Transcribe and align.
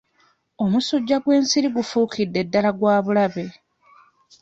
Omusujja 0.63 1.17
gw'ensiri 1.23 1.67
gufuukidde 1.75 2.41
ddala 2.47 2.71
gwa 2.77 2.95
bulabe 3.05 3.45